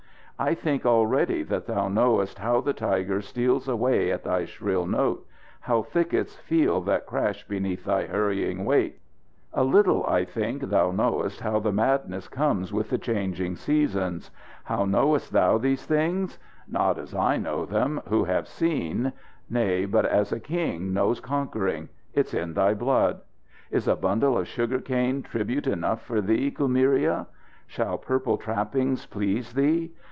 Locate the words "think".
0.55-0.87, 10.25-10.63